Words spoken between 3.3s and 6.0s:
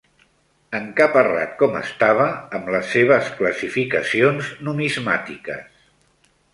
classificacions numismàtiques